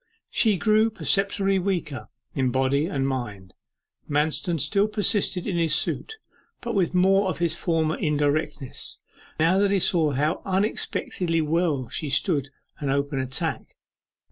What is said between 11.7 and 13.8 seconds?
she stood an open attack.